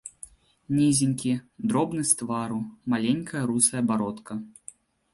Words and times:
Нізенькі, 0.77 1.33
дробны 1.73 2.03
з 2.13 2.17
твару, 2.23 2.59
маленькая 2.97 3.47
русая 3.55 3.81
бародка. 3.93 4.33